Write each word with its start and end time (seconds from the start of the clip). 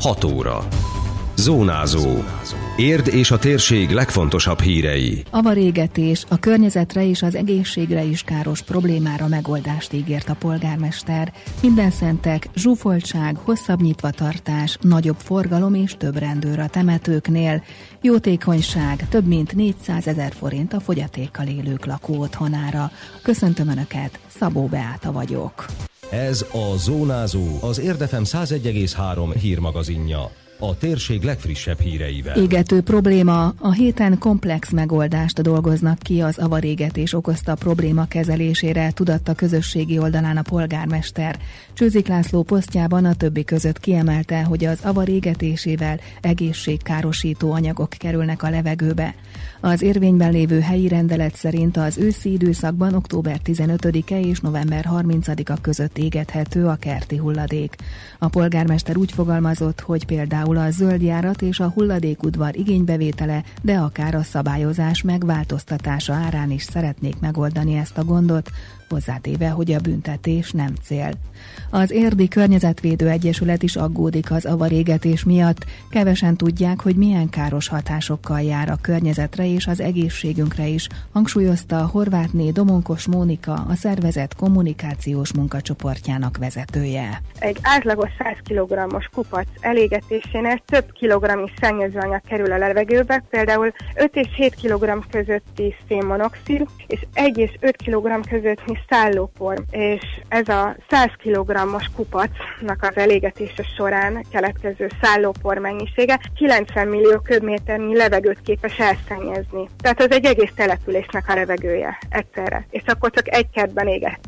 6 0.00 0.24
óra. 0.24 0.66
Zónázó. 1.36 2.22
Érd 2.76 3.06
és 3.06 3.30
a 3.30 3.38
térség 3.38 3.90
legfontosabb 3.90 4.60
hírei. 4.60 5.22
Avarégetés 5.30 6.24
a 6.28 6.38
környezetre 6.38 7.04
és 7.08 7.22
az 7.22 7.34
egészségre 7.34 8.02
is 8.02 8.22
káros 8.22 8.62
problémára 8.62 9.28
megoldást 9.28 9.92
ígért 9.92 10.28
a 10.28 10.34
polgármester. 10.34 11.32
Minden 11.62 11.90
szentek, 11.90 12.48
zsúfoltság, 12.54 13.36
hosszabb 13.36 13.80
nyitvatartás, 13.80 14.78
nagyobb 14.80 15.18
forgalom 15.18 15.74
és 15.74 15.94
több 15.98 16.16
rendőr 16.16 16.58
a 16.58 16.68
temetőknél. 16.68 17.62
Jótékonyság, 18.00 19.08
több 19.08 19.26
mint 19.26 19.54
400 19.54 20.06
ezer 20.06 20.32
forint 20.32 20.72
a 20.72 20.80
fogyatékkal 20.80 21.46
élők 21.46 21.84
lakó 21.84 22.20
otthonára. 22.20 22.90
Köszöntöm 23.22 23.68
Önöket, 23.68 24.18
Szabó 24.38 24.66
Beáta 24.66 25.12
vagyok. 25.12 25.66
Ez 26.10 26.46
a 26.52 26.76
Zónázó, 26.76 27.58
az 27.60 27.78
Érdefem 27.78 28.22
101,3 28.24 29.34
hírmagazinja 29.40 30.30
a 30.60 30.76
térség 30.76 31.22
legfrissebb 31.22 31.80
híreivel. 31.80 32.36
Égető 32.36 32.80
probléma. 32.80 33.54
A 33.58 33.72
héten 33.72 34.18
komplex 34.18 34.70
megoldást 34.70 35.42
dolgoznak 35.42 35.98
ki 35.98 36.20
az 36.20 36.38
avarégetés 36.38 37.14
okozta 37.14 37.54
probléma 37.54 38.06
kezelésére, 38.06 38.90
tudatta 38.90 39.34
közösségi 39.34 39.98
oldalán 39.98 40.36
a 40.36 40.42
polgármester. 40.42 41.38
Csőzik 41.72 42.08
László 42.08 42.42
posztjában 42.42 43.04
a 43.04 43.14
többi 43.14 43.44
között 43.44 43.80
kiemelte, 43.80 44.42
hogy 44.42 44.64
az 44.64 44.78
avarégetésével 44.82 46.00
egészségkárosító 46.20 47.52
anyagok 47.52 47.90
kerülnek 47.90 48.42
a 48.42 48.50
levegőbe. 48.50 49.14
Az 49.62 49.82
érvényben 49.82 50.32
lévő 50.32 50.60
helyi 50.60 50.88
rendelet 50.88 51.34
szerint 51.34 51.76
az 51.76 51.98
őszi 51.98 52.32
időszakban 52.32 52.94
október 52.94 53.40
15-e 53.44 54.20
és 54.20 54.40
november 54.40 54.86
30-a 54.90 55.60
között 55.60 55.98
égethető 55.98 56.66
a 56.66 56.74
kerti 56.74 57.16
hulladék. 57.16 57.76
A 58.18 58.28
polgármester 58.28 58.96
úgy 58.96 59.12
fogalmazott, 59.12 59.80
hogy 59.80 60.06
például 60.06 60.56
a 60.56 60.70
zöldjárat 60.70 61.42
és 61.42 61.60
a 61.60 61.68
hulladékudvar 61.68 62.56
igénybevétele, 62.56 63.42
de 63.62 63.76
akár 63.76 64.14
a 64.14 64.22
szabályozás 64.22 65.02
megváltoztatása 65.02 66.12
árán 66.12 66.50
is 66.50 66.62
szeretnék 66.62 67.20
megoldani 67.20 67.76
ezt 67.76 67.98
a 67.98 68.04
gondot, 68.04 68.50
hozzátéve, 68.90 69.48
hogy 69.48 69.72
a 69.72 69.80
büntetés 69.80 70.50
nem 70.50 70.74
cél. 70.82 71.10
Az 71.70 71.90
Érdi 71.90 72.28
Környezetvédő 72.28 73.08
Egyesület 73.08 73.62
is 73.62 73.76
aggódik 73.76 74.30
az 74.30 74.44
avarégetés 74.44 75.24
miatt. 75.24 75.64
Kevesen 75.90 76.36
tudják, 76.36 76.80
hogy 76.80 76.96
milyen 76.96 77.28
káros 77.28 77.68
hatásokkal 77.68 78.40
jár 78.40 78.70
a 78.70 78.78
környezetre 78.80 79.46
és 79.46 79.66
az 79.66 79.80
egészségünkre 79.80 80.66
is, 80.66 80.86
hangsúlyozta 81.12 81.78
a 81.78 81.86
horvátné 81.86 82.50
Domonkos 82.50 83.06
Mónika, 83.06 83.52
a 83.52 83.74
szervezet 83.74 84.34
kommunikációs 84.34 85.32
munkacsoportjának 85.32 86.36
vezetője. 86.36 87.22
Egy 87.38 87.58
átlagos 87.62 88.10
100 88.18 88.36
kg-os 88.44 89.08
kupac 89.12 89.46
elégetésénél 89.60 90.62
több 90.66 90.92
kilogramnyi 90.92 91.50
szennyezőanyag 91.60 92.20
kerül 92.28 92.52
a 92.52 92.58
levegőbe, 92.58 93.24
például 93.30 93.72
5 93.94 94.16
és 94.16 94.28
7 94.36 94.54
kg 94.54 95.06
közötti 95.10 95.74
szénmonoxid, 95.88 96.66
és 96.86 97.06
1 97.12 97.38
és 97.38 97.50
5 97.60 97.76
kg 97.76 98.28
közötti 98.28 98.78
szállópor, 98.88 99.64
és 99.70 100.02
ez 100.28 100.48
a 100.48 100.76
100 100.88 101.10
kg-os 101.22 101.90
kupacnak 101.96 102.78
az 102.80 102.96
elégetése 102.96 103.62
során 103.76 104.24
keletkező 104.30 104.88
szállópor 105.02 105.58
mennyisége 105.58 106.20
90 106.34 106.88
millió 106.88 107.18
köbméternyi 107.18 107.96
levegőt 107.96 108.42
képes 108.42 108.78
elszennyezni. 108.78 109.68
Tehát 109.78 110.00
az 110.00 110.10
egy 110.10 110.24
egész 110.24 110.52
településnek 110.54 111.28
a 111.28 111.34
levegője 111.34 111.98
egyszerre, 112.08 112.66
és 112.70 112.82
akkor 112.86 113.10
csak 113.10 113.34
egy 113.34 113.50
kertben 113.50 113.86
éget. 113.86 114.18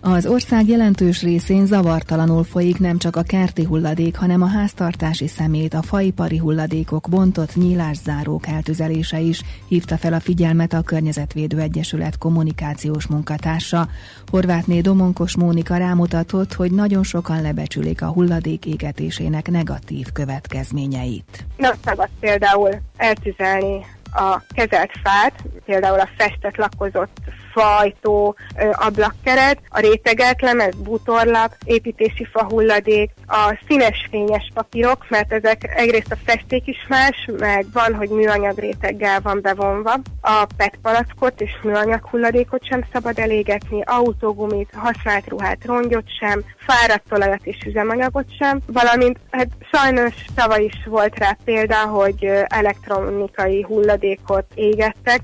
Az 0.00 0.26
ország 0.26 0.68
jelentős 0.68 1.22
részén 1.22 1.66
zavartalanul 1.66 2.44
folyik 2.44 2.78
nem 2.78 2.98
csak 2.98 3.16
a 3.16 3.22
kerti 3.22 3.64
hulladék, 3.64 4.16
hanem 4.16 4.42
a 4.42 4.46
háztartási 4.46 5.26
szemét, 5.26 5.74
a 5.74 5.82
faipari 5.82 6.36
hulladékok 6.36 7.08
bontott 7.10 7.54
nyílászárók 7.54 8.46
eltüzelése 8.46 9.18
is 9.18 9.42
hívta 9.68 9.96
fel 9.96 10.12
a 10.12 10.20
figyelmet 10.20 10.72
a 10.72 10.82
Környezetvédő 10.82 11.58
Egyesület 11.58 12.18
kommunikációs 12.18 13.06
munkatársa. 13.06 13.88
Horvátné 14.26 14.80
Domonkos 14.80 15.36
Mónika 15.36 15.76
rámutatott, 15.76 16.52
hogy 16.52 16.72
nagyon 16.72 17.02
sokan 17.02 17.42
lebecsülik 17.42 18.02
a 18.02 18.06
hulladék 18.06 18.66
égetésének 18.66 19.50
negatív 19.50 20.06
következményeit. 20.12 21.44
Nem 21.56 21.74
szabad 21.84 22.08
például 22.20 22.70
eltüzelni 22.96 23.86
a 24.12 24.42
kezelt 24.54 24.90
fát, 25.02 25.42
például 25.64 26.00
a 26.00 26.08
festett 26.16 26.56
lakozott 26.56 27.20
fajtó, 27.58 28.36
ablakkeret, 28.72 29.58
a 29.68 29.80
rétegelt 29.80 30.40
lemez, 30.40 30.74
bútorlap, 30.76 31.54
építési 31.64 32.24
fa 32.24 32.44
hulladék, 32.44 33.10
a 33.26 33.58
színes 33.66 34.06
fényes 34.10 34.50
papírok, 34.54 35.06
mert 35.08 35.32
ezek 35.32 35.72
egyrészt 35.76 36.12
a 36.12 36.16
festék 36.24 36.66
is 36.66 36.86
más, 36.88 37.28
meg 37.38 37.66
van, 37.72 37.94
hogy 37.94 38.08
műanyag 38.08 38.58
réteggel 38.58 39.20
van 39.20 39.40
bevonva. 39.42 39.92
A 40.20 40.46
PET 40.56 40.78
palackot 40.82 41.40
és 41.40 41.50
műanyag 41.62 42.06
hulladékot 42.10 42.66
sem 42.66 42.84
szabad 42.92 43.18
elégetni, 43.18 43.82
autógumit, 43.86 44.70
használt 44.76 45.28
ruhát, 45.28 45.64
rongyot 45.64 46.16
sem, 46.18 46.44
fáradt 46.56 47.12
olajat 47.12 47.46
és 47.46 47.56
üzemanyagot 47.66 48.26
sem, 48.38 48.60
valamint 48.66 49.18
hát 49.30 49.48
sajnos 49.72 50.14
tavaly 50.34 50.64
is 50.64 50.86
volt 50.86 51.18
rá 51.18 51.36
példa, 51.44 51.76
hogy 51.76 52.30
elektronikai 52.46 53.62
hulladékot 53.62 54.46
égettek, 54.54 55.20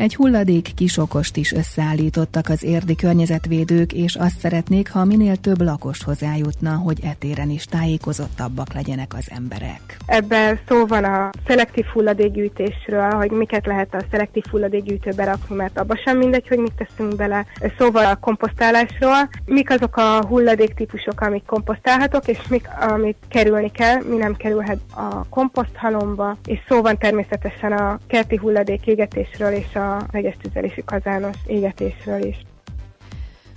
egy 0.00 0.14
hulladék 0.14 0.74
kisokost 0.74 1.36
is 1.36 1.52
összeállítottak 1.52 2.48
az 2.48 2.62
érdi 2.62 2.94
környezetvédők, 2.94 3.92
és 3.92 4.14
azt 4.14 4.38
szeretnék, 4.38 4.90
ha 4.90 5.04
minél 5.04 5.36
több 5.36 5.60
lakos 5.60 6.02
hozzájutna, 6.02 6.70
hogy 6.76 6.98
etéren 7.02 7.50
is 7.50 7.64
tájékozottabbak 7.64 8.72
legyenek 8.72 9.14
az 9.14 9.30
emberek. 9.34 9.96
Ebben 10.06 10.58
szó 10.68 10.86
van 10.86 11.04
a 11.04 11.30
szelektív 11.46 11.84
hulladékgyűjtésről, 11.84 13.10
hogy 13.10 13.30
miket 13.30 13.66
lehet 13.66 13.94
a 13.94 14.02
szelektív 14.10 14.44
hulladékgyűjtőbe 14.50 15.24
rakni, 15.24 15.56
mert 15.56 15.78
abban 15.78 15.96
sem 15.96 16.18
mindegy, 16.18 16.48
hogy 16.48 16.58
mit 16.58 16.72
teszünk 16.72 17.16
bele. 17.16 17.46
Szóval 17.78 18.04
a 18.04 18.16
komposztálásról, 18.16 19.28
mik 19.44 19.70
azok 19.70 19.96
a 19.96 20.26
hulladéktípusok, 20.26 21.20
amik 21.20 21.44
komposztálhatók, 21.46 22.28
és 22.28 22.38
mik, 22.48 22.68
amit 22.90 23.16
kerülni 23.28 23.70
kell, 23.70 24.02
mi 24.10 24.16
nem 24.16 24.36
kerülhet 24.36 24.80
a 24.94 25.28
komposzthalomba, 25.28 26.36
és 26.44 26.58
szó 26.68 26.82
van 26.82 26.98
természetesen 26.98 27.72
a 27.72 27.98
kerti 28.06 28.36
hulladék 28.36 28.86
égetésről 28.86 29.52
és 29.52 29.74
a 29.74 29.89
a 29.90 30.06
tüzelési 30.42 30.82
kazános 30.84 31.36
égetésről 31.46 32.22
is. 32.24 32.36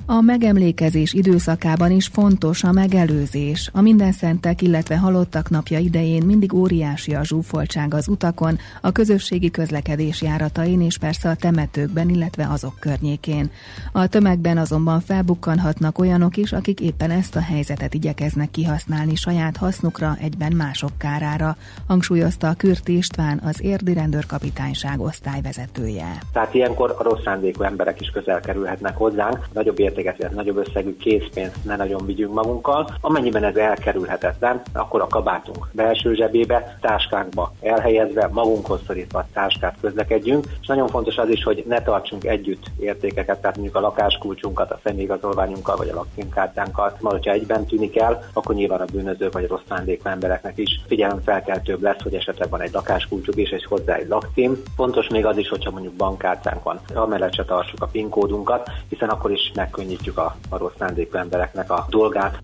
A 0.05 0.21
megemlékezés 0.21 1.13
időszakában 1.13 1.91
is 1.91 2.07
fontos 2.07 2.63
a 2.63 2.71
megelőzés. 2.71 3.69
A 3.73 3.81
minden 3.81 4.11
szentek, 4.11 4.61
illetve 4.61 4.97
halottak 4.97 5.49
napja 5.49 5.79
idején 5.79 6.23
mindig 6.25 6.53
óriási 6.53 7.13
a 7.13 7.23
zsúfoltság 7.23 7.93
az 7.93 8.07
utakon, 8.07 8.57
a 8.81 8.91
közösségi 8.91 9.51
közlekedés 9.51 10.21
járatain 10.21 10.81
és 10.81 10.97
persze 10.97 11.29
a 11.29 11.35
temetőkben, 11.35 12.09
illetve 12.09 12.47
azok 12.51 12.79
környékén. 12.79 13.49
A 13.91 14.07
tömegben 14.07 14.57
azonban 14.57 14.99
felbukkanhatnak 14.99 15.99
olyanok 15.99 16.37
is, 16.37 16.51
akik 16.51 16.79
éppen 16.79 17.11
ezt 17.11 17.35
a 17.35 17.41
helyzetet 17.41 17.93
igyekeznek 17.93 18.51
kihasználni 18.51 19.15
saját 19.15 19.57
hasznukra, 19.57 20.17
egyben 20.21 20.53
mások 20.55 20.91
kárára, 20.97 21.55
hangsúlyozta 21.87 22.47
a 22.47 22.53
Kürti 22.53 22.97
István, 22.97 23.41
az 23.43 23.61
érdi 23.61 23.93
rendőrkapitányság 23.93 24.99
osztályvezetője. 24.99 26.17
Tehát 26.33 26.53
ilyenkor 26.53 26.95
a 26.97 27.03
rossz 27.03 27.25
emberek 27.59 28.01
is 28.01 28.09
közel 28.09 28.39
kerülhetnek 28.39 28.97
hozzánk, 28.97 29.47
nagyobb 29.53 29.79
értéket, 29.93 30.19
illetve 30.19 30.35
nagyobb 30.35 30.67
összegű 30.67 30.97
készpénzt 30.97 31.65
ne 31.65 31.75
nagyon 31.75 32.05
vigyünk 32.05 32.33
magunkkal. 32.33 32.97
Amennyiben 33.01 33.43
ez 33.43 33.55
elkerülhetetlen, 33.55 34.61
akkor 34.73 35.01
a 35.01 35.07
kabátunk 35.07 35.69
belső 35.71 36.13
zsebébe, 36.13 36.77
táskánkba 36.81 37.52
elhelyezve, 37.63 38.29
magunkhoz 38.31 38.81
szorítva 38.87 39.19
a 39.19 39.27
táskát 39.33 39.75
közlekedjünk, 39.81 40.45
és 40.61 40.67
nagyon 40.67 40.87
fontos 40.87 41.17
az 41.17 41.29
is, 41.29 41.43
hogy 41.43 41.63
ne 41.67 41.81
tartsunk 41.81 42.25
együtt 42.25 42.65
értékeket, 42.79 43.39
tehát 43.39 43.55
mondjuk 43.55 43.77
a 43.77 43.79
lakáskulcsunkat, 43.79 44.71
a 44.71 44.79
személyigazolványunkkal 44.83 45.75
vagy 45.75 45.89
a 45.89 45.95
lakcímkártyánkat, 45.95 47.01
mert 47.01 47.15
hogyha 47.15 47.31
egyben 47.31 47.65
tűnik 47.65 47.97
el, 47.97 48.23
akkor 48.33 48.55
nyilván 48.55 48.81
a 48.81 48.85
bűnözők 48.91 49.33
vagy 49.33 49.43
a 49.43 49.47
rossz 49.47 49.61
szándékú 49.69 50.09
embereknek 50.09 50.57
is 50.57 50.81
figyelem 50.87 51.21
felkeltőbb 51.21 51.81
lesz, 51.81 52.01
hogy 52.03 52.13
esetleg 52.13 52.49
van 52.49 52.61
egy 52.61 52.73
lakáskulcsuk 52.73 53.35
és 53.35 53.65
hozzá 53.65 53.95
egy 53.95 54.07
lakcím. 54.07 54.61
Fontos 54.75 55.07
még 55.07 55.25
az 55.25 55.37
is, 55.37 55.49
hogyha 55.49 55.71
mondjuk 55.71 55.93
bankkártyánk 55.93 56.63
van, 56.63 56.79
amellett 56.93 57.33
se 57.33 57.45
tartsuk 57.45 57.81
a 57.81 57.87
PIN 57.87 58.09
kódunkat, 58.09 58.69
hiszen 58.89 59.09
akkor 59.09 59.31
is 59.31 59.51
megkönnyítjük 59.55 60.17
a, 60.17 60.35
a 60.49 60.57
rossz 60.57 60.73
szándékú 60.79 61.17
embereknek 61.17 61.71
a 61.71 61.85
dolgát. 61.89 62.41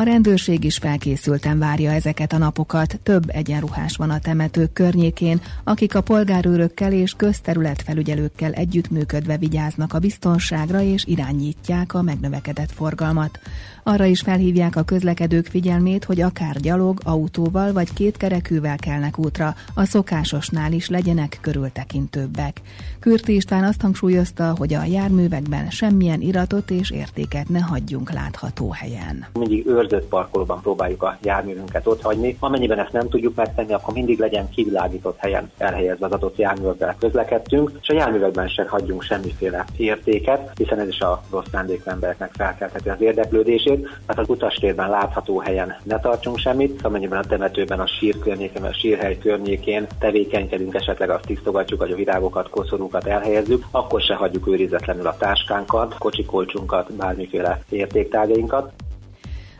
A 0.00 0.02
rendőrség 0.02 0.64
is 0.64 0.76
felkészülten 0.76 1.58
várja 1.58 1.90
ezeket 1.90 2.32
a 2.32 2.38
napokat. 2.38 3.00
Több 3.02 3.22
egyenruhás 3.26 3.96
van 3.96 4.10
a 4.10 4.18
temetők 4.18 4.72
környékén, 4.72 5.40
akik 5.64 5.94
a 5.94 6.00
polgárőrökkel 6.00 6.92
és 6.92 7.14
közterületfelügyelőkkel 7.16 8.52
együttműködve 8.52 9.36
vigyáznak 9.36 9.92
a 9.92 9.98
biztonságra 9.98 10.80
és 10.80 11.04
irányítják 11.06 11.94
a 11.94 12.02
megnövekedett 12.02 12.72
forgalmat. 12.72 13.40
Arra 13.82 14.04
is 14.04 14.20
felhívják 14.20 14.76
a 14.76 14.82
közlekedők 14.82 15.46
figyelmét, 15.46 16.04
hogy 16.04 16.20
akár 16.20 16.60
gyalog, 16.60 17.00
autóval 17.04 17.72
vagy 17.72 17.92
kétkerekűvel 17.92 18.76
kelnek 18.76 19.18
útra, 19.18 19.54
a 19.74 19.84
szokásosnál 19.84 20.72
is 20.72 20.88
legyenek 20.88 21.38
körültekintőbbek. 21.40 22.60
Kürti 23.00 23.34
István 23.34 23.64
azt 23.64 23.80
hangsúlyozta, 23.80 24.54
hogy 24.56 24.74
a 24.74 24.84
járművekben 24.84 25.70
semmilyen 25.70 26.20
iratot 26.20 26.70
és 26.70 26.90
értéket 26.90 27.48
ne 27.48 27.60
hagyjunk 27.60 28.12
látható 28.12 28.70
helyen. 28.70 29.26
Mindig 29.32 29.66
őrzött 29.92 30.08
parkolóban 30.08 30.60
próbáljuk 30.60 31.02
a 31.02 31.16
járművünket 31.22 31.86
ott 31.86 32.02
hagyni. 32.02 32.36
Amennyiben 32.40 32.78
ezt 32.78 32.92
nem 32.92 33.08
tudjuk 33.08 33.34
megtenni, 33.34 33.72
akkor 33.72 33.94
mindig 33.94 34.18
legyen 34.18 34.48
kivilágított 34.48 35.18
helyen 35.18 35.50
elhelyezve 35.58 36.06
az 36.06 36.12
adott 36.12 36.36
járművekkel 36.36 36.96
közlekedtünk, 36.98 37.72
és 37.80 37.88
a 37.88 37.94
járművekben 37.94 38.48
se 38.48 38.66
hagyjunk 38.68 39.02
semmiféle 39.02 39.64
értéket, 39.76 40.50
hiszen 40.54 40.78
ez 40.78 40.88
is 40.88 41.00
a 41.00 41.22
rossz 41.30 41.46
szándékú 41.52 41.90
embereknek 41.90 42.30
felkeltheti 42.32 42.88
az 42.88 43.00
érdeklődését. 43.00 43.82
Tehát 43.82 44.18
az 44.18 44.28
utastérben 44.28 44.90
látható 44.90 45.38
helyen 45.38 45.76
ne 45.82 45.98
tartsunk 45.98 46.38
semmit, 46.38 46.82
amennyiben 46.82 47.18
a 47.18 47.26
temetőben, 47.28 47.80
a 47.80 47.86
sír 47.86 48.18
környékén, 48.18 48.62
a 48.62 48.72
sírhely 48.72 49.18
környékén 49.18 49.86
tevékenykedünk, 49.98 50.74
esetleg 50.74 51.10
azt 51.10 51.26
tisztogatjuk, 51.26 51.80
hogy 51.80 51.92
a 51.92 51.96
virágokat, 51.96 52.48
koszorúkat 52.48 53.06
elhelyezzük, 53.06 53.64
akkor 53.70 54.00
se 54.00 54.14
hagyjuk 54.14 54.48
őrizetlenül 54.48 55.06
a 55.06 55.16
táskánkat, 55.16 55.94
kocsikolcsunkat, 55.98 56.92
bármiféle 56.92 57.60
értéktárgyainkat. 57.68 58.72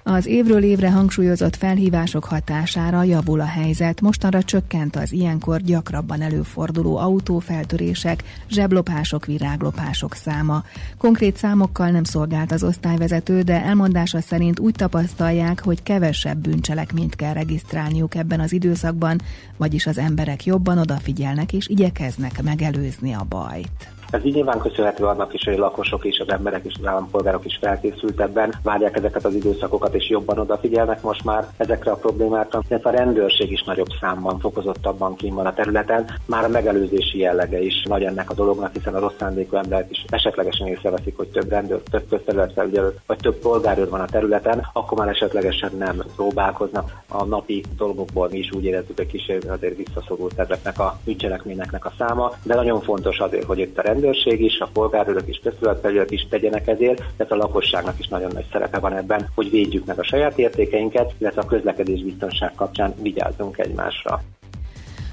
Az 0.02 0.26
évről 0.26 0.62
évre 0.62 0.90
hangsúlyozott 0.90 1.56
felhívások 1.56 2.24
hatására 2.24 3.02
javul 3.02 3.40
a 3.40 3.44
helyzet, 3.44 4.00
mostanra 4.00 4.42
csökkent 4.42 4.96
az 4.96 5.12
ilyenkor 5.12 5.60
gyakrabban 5.60 6.20
előforduló 6.20 6.96
autófeltörések, 6.96 8.22
zseblopások, 8.48 9.26
viráglopások 9.26 10.14
száma. 10.14 10.64
Konkrét 10.98 11.36
számokkal 11.36 11.90
nem 11.90 12.04
szolgált 12.04 12.52
az 12.52 12.62
osztályvezető, 12.62 13.42
de 13.42 13.62
elmondása 13.62 14.20
szerint 14.20 14.58
úgy 14.58 14.74
tapasztalják, 14.74 15.62
hogy 15.64 15.82
kevesebb 15.82 16.38
bűncselekményt 16.38 17.16
kell 17.16 17.32
regisztrálniuk 17.32 18.14
ebben 18.14 18.40
az 18.40 18.52
időszakban, 18.52 19.20
vagyis 19.56 19.86
az 19.86 19.98
emberek 19.98 20.44
jobban 20.44 20.78
odafigyelnek 20.78 21.52
és 21.52 21.68
igyekeznek 21.68 22.42
megelőzni 22.42 23.12
a 23.12 23.26
bajt. 23.28 23.99
Ez 24.10 24.24
így 24.24 24.34
nyilván 24.34 24.58
köszönhető 24.58 25.04
annak 25.04 25.34
is, 25.34 25.44
hogy 25.44 25.54
a 25.54 25.58
lakosok 25.58 26.04
és 26.04 26.18
az 26.18 26.28
emberek 26.28 26.64
és 26.64 26.74
az 26.78 26.86
állampolgárok 26.86 27.44
is 27.44 27.58
felkészültebben 27.60 28.54
várják 28.62 28.96
ezeket 28.96 29.24
az 29.24 29.34
időszakokat, 29.34 29.94
és 29.94 30.08
jobban 30.08 30.38
odafigyelnek 30.38 31.02
most 31.02 31.24
már 31.24 31.48
ezekre 31.56 31.90
a 31.90 31.96
problémákra. 31.96 32.62
Ez 32.68 32.80
a 32.82 32.90
rendőrség 32.90 33.50
is 33.50 33.62
nagyobb 33.62 33.88
számban, 34.00 34.38
fokozottabban 34.38 35.16
kín 35.16 35.34
van 35.34 35.46
a 35.46 35.54
területen. 35.54 36.04
Már 36.26 36.44
a 36.44 36.48
megelőzési 36.48 37.18
jellege 37.18 37.62
is 37.62 37.82
nagy 37.88 38.02
ennek 38.02 38.30
a 38.30 38.34
dolognak, 38.34 38.72
hiszen 38.72 38.94
a 38.94 38.98
rossz 38.98 39.16
szándékú 39.18 39.56
emberek 39.56 39.90
is 39.90 40.04
esetlegesen 40.08 40.66
észreveszik, 40.66 41.16
hogy 41.16 41.28
több 41.28 41.48
rendőr, 41.48 41.80
több 41.90 42.08
közterületfelügyelő, 42.08 42.94
vagy 43.06 43.18
több 43.18 43.36
polgárőr 43.36 43.88
van 43.88 44.00
a 44.00 44.06
területen, 44.06 44.66
akkor 44.72 44.98
már 44.98 45.08
esetlegesen 45.08 45.70
nem 45.78 46.02
próbálkoznak. 46.16 47.02
A 47.08 47.24
napi 47.24 47.64
dolgokból 47.76 48.28
mi 48.30 48.38
is 48.38 48.52
úgy 48.52 48.64
érezzük, 48.64 48.96
hogy 48.96 49.06
kicsit 49.06 49.44
azért 49.44 49.76
visszaszorult 49.76 50.38
ezeknek 50.38 50.78
a 50.78 50.98
bűncselekményeknek 51.04 51.84
a 51.84 51.92
száma, 51.98 52.32
de 52.42 52.54
nagyon 52.54 52.80
fontos 52.80 53.18
azért, 53.18 53.44
hogy 53.44 53.58
itt 53.58 53.78
a 53.78 53.82
rendőrség 54.00 54.40
is, 54.40 54.58
a 54.58 54.68
polgárőrök 54.72 55.28
is, 55.28 55.40
közterületfelügyelők 55.42 56.10
is 56.10 56.26
tegyenek 56.30 56.66
ezért, 56.66 57.02
tehát 57.16 57.32
a 57.32 57.36
lakosságnak 57.36 57.98
is 57.98 58.08
nagyon 58.08 58.30
nagy 58.32 58.46
szerepe 58.52 58.78
van 58.78 58.96
ebben, 58.96 59.28
hogy 59.34 59.50
védjük 59.50 59.84
meg 59.84 59.98
a 59.98 60.02
saját 60.02 60.38
értékeinket, 60.38 61.12
illetve 61.18 61.40
a 61.40 61.46
közlekedés 61.46 62.02
biztonság 62.02 62.54
kapcsán 62.54 62.94
vigyázzunk 63.02 63.58
egymásra. 63.58 64.22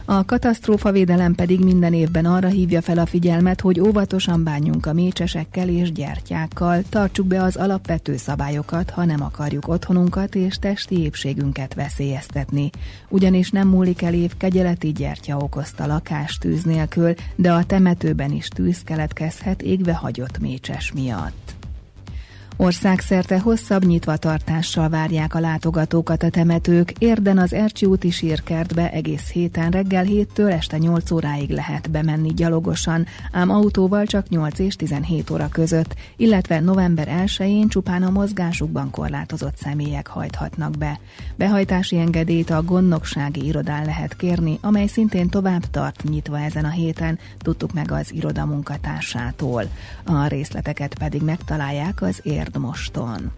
A 0.10 0.26
katasztrófavédelem 0.26 1.36
pedig 1.36 1.64
minden 1.64 1.94
évben 1.94 2.26
arra 2.26 2.48
hívja 2.48 2.82
fel 2.82 2.98
a 2.98 3.06
figyelmet, 3.06 3.62
hogy 3.62 3.80
óvatosan 3.80 4.44
bánjunk 4.44 4.86
a 4.86 4.94
mécsesekkel 4.94 5.70
és 5.70 5.92
gyertyákkal, 5.92 6.84
tartsuk 6.90 7.26
be 7.26 7.44
az 7.44 7.56
alapvető 7.56 8.18
szabályokat, 8.18 8.90
ha 8.90 9.06
nem 9.06 9.22
akarjuk 9.22 9.68
otthonunkat 9.68 10.36
és 10.36 10.56
testi 10.56 11.02
épségünket 11.02 11.74
veszélyeztetni. 11.74 12.70
Ugyanis 13.10 13.50
nem 13.50 13.68
múlik 13.68 14.02
el 14.02 14.14
év 14.14 14.38
kegyeleti 14.38 14.92
gyertya 14.92 15.38
okozta 15.38 15.86
lakástűz 15.86 16.64
nélkül, 16.64 17.14
de 17.36 17.54
a 17.54 17.66
temetőben 17.66 18.32
is 18.32 18.48
tűz 18.48 18.84
keletkezhet 18.84 19.62
égve 19.62 19.94
hagyott 19.94 20.40
mécses 20.40 20.92
miatt. 20.92 21.57
Országszerte 22.60 23.40
hosszabb 23.40 23.86
nyitvatartással 23.86 24.90
várják 24.90 25.36
a 25.36 25.40
látogatókat 25.40 26.24
a 26.24 26.30
temetők. 26.30 26.94
Érden 26.98 27.38
az 27.38 27.54
Ercsi 27.54 27.86
úti 27.86 28.10
sírkertbe 28.10 28.92
egész 28.92 29.32
héten 29.32 29.72
reggel 29.72 30.06
7-től 30.08 30.52
este 30.52 30.78
8 30.78 31.12
óráig 31.12 31.50
lehet 31.50 31.92
bemenni 31.92 32.34
gyalogosan, 32.34 33.06
ám 33.32 33.50
autóval 33.50 34.06
csak 34.06 34.30
8 34.30 34.60
és 34.60 34.76
17 34.76 35.30
óra 35.30 35.48
között, 35.52 35.96
illetve 36.16 36.60
november 36.60 37.08
1-én 37.26 37.68
csupán 37.68 38.04
a 38.04 38.10
mozgásukban 38.10 38.90
korlátozott 38.90 39.58
személyek 39.58 40.08
hajthatnak 40.08 40.78
be. 40.78 41.00
Behajtási 41.36 41.98
engedélyt 41.98 42.50
a 42.50 42.64
gondnoksági 42.64 43.46
irodán 43.46 43.86
lehet 43.86 44.16
kérni, 44.16 44.58
amely 44.62 44.88
szintén 44.88 45.30
tovább 45.30 45.64
tart 45.72 46.04
nyitva 46.04 46.40
ezen 46.40 46.66
a 46.66 46.70
héten, 46.70 47.20
tudtuk 47.38 47.74
meg 47.74 47.92
az 47.92 48.14
iroda 48.14 48.46
munkatársától. 48.46 49.64
A 50.06 50.28
részleteket 50.28 50.98
pedig 50.98 51.22
megtalálják 51.22 52.02
az 52.02 52.20
ér 52.24 52.46
Érdmoston. 52.48 53.32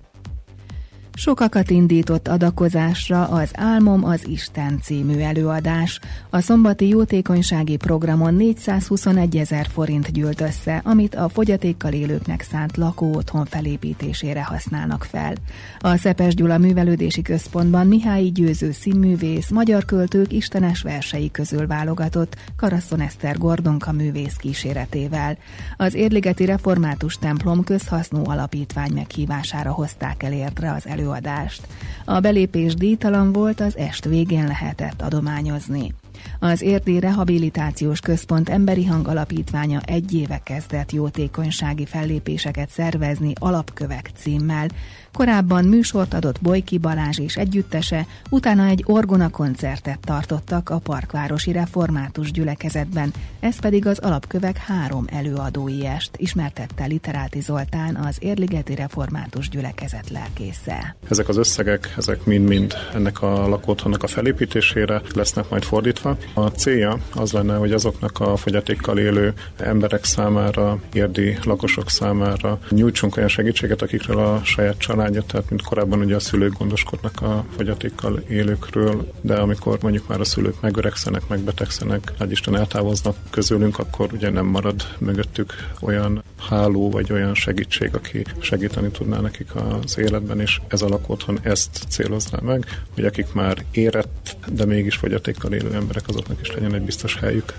Sokakat 1.13 1.69
indított 1.69 2.27
adakozásra 2.27 3.27
az 3.27 3.49
Álmom 3.53 4.03
az 4.03 4.27
Isten 4.27 4.79
című 4.81 5.19
előadás. 5.19 5.99
A 6.29 6.41
szombati 6.41 6.87
jótékonysági 6.87 7.75
programon 7.75 8.33
421 8.33 9.37
ezer 9.37 9.67
forint 9.67 10.11
gyűlt 10.11 10.41
össze, 10.41 10.81
amit 10.83 11.15
a 11.15 11.29
fogyatékkal 11.29 11.93
élőknek 11.93 12.41
szánt 12.41 12.77
lakóotthon 12.77 13.45
felépítésére 13.45 14.43
használnak 14.43 15.03
fel. 15.03 15.33
A 15.79 15.97
Szepes 15.97 16.35
Gyula 16.35 16.57
Művelődési 16.57 17.21
Központban 17.21 17.87
Mihály 17.87 18.23
Győző 18.23 18.71
színművész, 18.71 19.49
magyar 19.49 19.85
költők 19.85 20.31
istenes 20.31 20.81
versei 20.81 21.31
közül 21.31 21.67
válogatott 21.67 22.35
Karaszon 22.55 22.99
Eszter 22.99 23.37
Gordonka 23.37 23.91
művész 23.91 24.35
kíséretével. 24.35 25.37
Az 25.77 25.93
Érligeti 25.93 26.45
Református 26.45 27.17
templom 27.17 27.63
közhasznú 27.63 28.21
alapítvány 28.25 28.91
meghívására 28.93 29.71
hozták 29.71 30.23
el 30.23 30.33
érdre 30.33 30.71
az 30.71 30.87
előadást 30.87 31.07
előadást. 31.09 31.67
A 32.05 32.19
belépés 32.19 32.73
díjtalan 32.73 33.31
volt, 33.31 33.59
az 33.59 33.77
est 33.77 34.05
végén 34.05 34.47
lehetett 34.47 35.01
adományozni. 35.01 35.93
Az 36.39 36.61
Érdi 36.61 36.99
Rehabilitációs 36.99 37.99
Központ 37.99 38.49
Emberi 38.49 38.85
Hang 38.85 39.07
Alapítványa 39.07 39.79
egy 39.85 40.13
éve 40.13 40.41
kezdett 40.43 40.91
jótékonysági 40.91 41.85
fellépéseket 41.85 42.69
szervezni 42.69 43.33
alapkövek 43.39 44.09
címmel. 44.15 44.67
Korábban 45.13 45.65
műsort 45.65 46.13
adott 46.13 46.41
Bojki 46.41 46.77
Balázs 46.77 47.19
és 47.19 47.35
együttese, 47.35 48.05
utána 48.29 48.65
egy 48.65 48.83
orgona 48.85 49.29
koncertet 49.29 49.99
tartottak 49.99 50.69
a 50.69 50.77
Parkvárosi 50.77 51.51
Református 51.51 52.31
gyülekezetben, 52.31 53.13
ez 53.39 53.59
pedig 53.59 53.85
az 53.85 53.99
alapkövek 53.99 54.57
három 54.57 55.05
előadói 55.11 55.85
est, 55.85 56.11
ismertette 56.17 56.85
Literáti 56.85 57.39
Zoltán 57.39 57.95
az 57.95 58.17
Érligeti 58.19 58.75
Református 58.75 59.49
gyülekezet 59.49 60.09
lelkésze. 60.09 60.95
Ezek 61.09 61.27
az 61.27 61.37
összegek, 61.37 61.93
ezek 61.97 62.25
mind-mind 62.25 62.73
ennek 62.93 63.21
a 63.21 63.47
lakótthonnak 63.47 64.03
a 64.03 64.07
felépítésére 64.07 65.01
lesznek 65.13 65.49
majd 65.49 65.63
fordítva. 65.63 66.17
A 66.33 66.47
célja 66.47 66.97
az 67.15 67.31
lenne, 67.31 67.55
hogy 67.55 67.71
azoknak 67.71 68.19
a 68.19 68.35
fogyatékkal 68.35 68.97
élő 68.97 69.33
emberek 69.57 70.03
számára, 70.03 70.79
érdi 70.93 71.37
lakosok 71.43 71.89
számára 71.89 72.59
nyújtsunk 72.69 73.17
olyan 73.17 73.29
segítséget, 73.29 73.81
akikről 73.81 74.19
a 74.19 74.41
saját 74.43 74.77
családja, 75.09 75.31
tehát 75.31 75.49
mint 75.49 75.61
korábban 75.61 75.99
ugye 75.99 76.15
a 76.15 76.19
szülők 76.19 76.57
gondoskodnak 76.57 77.21
a 77.21 77.45
fogyatékkal 77.55 78.23
élőkről, 78.27 79.11
de 79.21 79.35
amikor 79.35 79.77
mondjuk 79.81 80.07
már 80.07 80.19
a 80.19 80.23
szülők 80.23 80.61
megöregszenek, 80.61 81.27
megbetegszenek, 81.27 82.13
nagy 82.17 82.31
Isten 82.31 82.55
eltávoznak 82.55 83.15
közülünk, 83.29 83.79
akkor 83.79 84.13
ugye 84.13 84.29
nem 84.29 84.45
marad 84.45 84.83
mögöttük 84.97 85.53
olyan 85.81 86.23
háló 86.49 86.89
vagy 86.89 87.11
olyan 87.11 87.35
segítség, 87.35 87.95
aki 87.95 88.25
segíteni 88.39 88.89
tudná 88.89 89.19
nekik 89.19 89.55
az 89.55 89.97
életben, 89.97 90.39
és 90.39 90.61
ez 90.67 90.81
a 90.81 90.87
lakótthon 90.87 91.39
ezt 91.41 91.83
célozná 91.89 92.39
meg, 92.41 92.83
hogy 92.93 93.05
akik 93.05 93.33
már 93.33 93.65
érett, 93.71 94.37
de 94.53 94.65
mégis 94.65 94.95
fogyatékkal 94.95 95.53
élő 95.53 95.73
emberek, 95.73 96.07
azoknak 96.07 96.41
is 96.41 96.51
legyen 96.51 96.73
egy 96.73 96.81
biztos 96.81 97.15
helyük. 97.15 97.53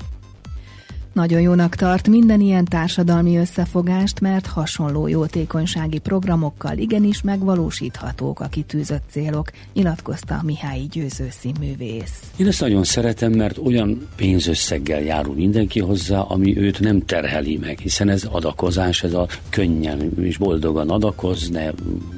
Nagyon 1.21 1.41
jónak 1.41 1.75
tart 1.75 2.09
minden 2.09 2.41
ilyen 2.41 2.65
társadalmi 2.65 3.37
összefogást, 3.37 4.21
mert 4.21 4.47
hasonló 4.47 5.07
jótékonysági 5.07 5.99
programokkal 5.99 6.79
igenis 6.79 7.23
megvalósíthatók 7.23 8.41
a 8.41 8.47
kitűzött 8.47 9.03
célok, 9.11 9.51
nyilatkozta 9.75 10.41
Mihály 10.43 10.81
Győző 10.91 11.29
színművész. 11.41 12.31
Én 12.37 12.47
ezt 12.47 12.61
nagyon 12.61 12.85
szeretem, 12.85 13.33
mert 13.33 13.59
olyan 13.59 14.09
pénzösszeggel 14.17 15.01
járul 15.01 15.35
mindenki 15.35 15.81
hozzá, 15.81 16.21
ami 16.21 16.59
őt 16.59 16.81
nem 16.81 17.05
terheli 17.05 17.57
meg, 17.57 17.79
hiszen 17.79 18.09
ez 18.09 18.25
adakozás, 18.25 19.03
ez 19.03 19.13
a 19.13 19.29
könnyen 19.49 20.11
és 20.21 20.37
boldogan 20.37 20.91
adakoz, 20.91 21.49
ne 21.49 21.69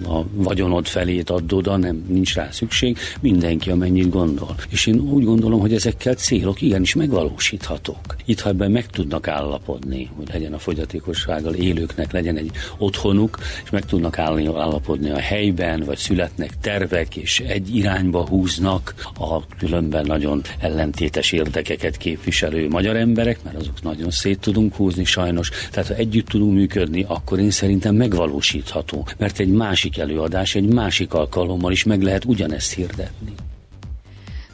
a 0.04 0.24
vagyonod 0.32 0.86
felét 0.86 1.30
add 1.30 1.54
oda, 1.54 1.76
nem, 1.76 2.04
nincs 2.08 2.34
rá 2.34 2.48
szükség, 2.50 2.98
mindenki 3.20 3.70
amennyit 3.70 4.10
gondol. 4.10 4.54
És 4.68 4.86
én 4.86 5.00
úgy 5.00 5.24
gondolom, 5.24 5.60
hogy 5.60 5.74
ezekkel 5.74 6.14
célok 6.14 6.60
igenis 6.60 6.94
megvalósíthatók. 6.94 8.16
Itt, 8.24 8.40
ha 8.40 8.48
ebben 8.48 8.70
meg 8.70 8.90
tudnak 8.92 9.28
állapodni, 9.28 10.10
hogy 10.16 10.28
legyen 10.32 10.52
a 10.52 10.58
fogyatékossággal 10.58 11.54
élőknek 11.54 12.12
legyen 12.12 12.36
egy 12.36 12.50
otthonuk, 12.78 13.38
és 13.64 13.70
meg 13.70 13.84
tudnak 13.84 14.18
állni, 14.18 14.46
állapodni 14.46 15.10
a 15.10 15.18
helyben, 15.18 15.80
vagy 15.80 15.96
születnek 15.96 16.58
tervek, 16.60 17.16
és 17.16 17.40
egy 17.40 17.76
irányba 17.76 18.26
húznak 18.26 18.94
a 19.18 19.46
különben 19.58 20.04
nagyon 20.06 20.42
ellentétes 20.58 21.32
érdekeket 21.32 21.96
képviselő 21.96 22.68
magyar 22.68 22.96
emberek, 22.96 23.42
mert 23.42 23.56
azok 23.56 23.82
nagyon 23.82 24.10
szét 24.10 24.40
tudunk 24.40 24.74
húzni 24.74 25.04
sajnos. 25.04 25.50
Tehát 25.70 25.88
ha 25.88 25.94
együtt 25.94 26.28
tudunk 26.28 26.52
működni, 26.52 27.04
akkor 27.08 27.38
én 27.38 27.50
szerintem 27.50 27.94
megvalósítható, 27.94 29.06
mert 29.18 29.38
egy 29.38 29.48
másik 29.48 29.98
előadás, 29.98 30.54
egy 30.54 30.72
másik 30.72 31.14
alkalommal 31.14 31.72
is 31.72 31.84
meg 31.84 32.02
lehet 32.02 32.24
ugyanezt 32.24 32.74
hirdetni. 32.74 33.34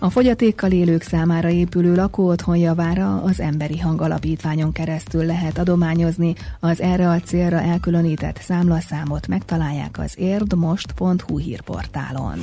A 0.00 0.10
fogyatékkal 0.10 0.70
élők 0.70 1.02
számára 1.02 1.48
épülő 1.48 1.94
lakóotthon 1.94 2.56
javára 2.56 3.22
az 3.22 3.40
Emberi 3.40 3.78
Hang 3.78 4.00
Alapítványon 4.00 4.72
keresztül 4.72 5.24
lehet 5.24 5.58
adományozni. 5.58 6.34
Az 6.60 6.80
erre 6.80 7.08
a 7.08 7.20
célra 7.20 7.60
elkülönített 7.60 8.36
számlaszámot 8.40 9.26
megtalálják 9.26 9.98
az 9.98 10.14
érdmost.hu 10.16 11.38
hírportálon. 11.38 12.38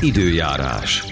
Időjárás. 0.00 1.04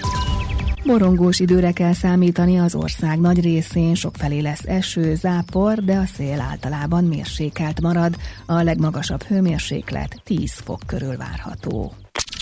Borongós 0.85 1.39
időre 1.39 1.71
kell 1.71 1.93
számítani 1.93 2.59
az 2.59 2.75
ország 2.75 3.19
nagy 3.19 3.41
részén, 3.41 3.95
sokfelé 3.95 4.39
lesz 4.39 4.65
eső, 4.65 5.15
zápor, 5.15 5.83
de 5.83 5.95
a 5.97 6.05
szél 6.05 6.39
általában 6.39 7.03
mérsékelt 7.03 7.81
marad. 7.81 8.15
A 8.45 8.61
legmagasabb 8.61 9.23
hőmérséklet 9.23 10.21
10 10.23 10.51
fok 10.51 10.79
körül 10.85 11.17
várható. 11.17 11.93